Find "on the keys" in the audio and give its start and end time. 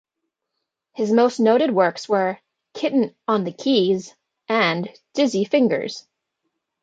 3.27-4.15